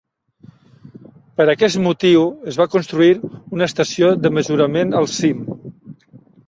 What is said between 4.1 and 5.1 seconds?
de mesurament